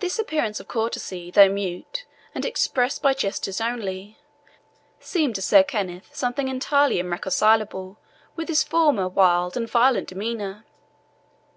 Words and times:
This 0.00 0.18
appearance 0.18 0.58
of 0.58 0.66
courtesy, 0.66 1.30
though 1.30 1.48
mute, 1.48 2.06
and 2.34 2.44
expressed 2.44 3.00
by 3.02 3.14
gestures 3.14 3.60
only, 3.60 4.18
seemed 4.98 5.36
to 5.36 5.42
Sir 5.42 5.62
Kenneth 5.62 6.08
something 6.12 6.48
entirely 6.48 6.98
irreconcilable 6.98 7.98
with 8.34 8.48
his 8.48 8.64
former 8.64 9.06
wild 9.08 9.56
and 9.56 9.70
violent 9.70 10.08
demeanour. 10.08 10.64